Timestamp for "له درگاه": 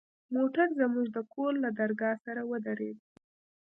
1.63-2.15